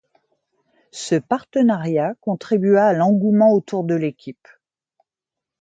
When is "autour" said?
3.53-3.83